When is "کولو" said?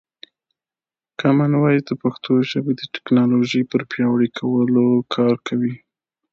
4.39-4.85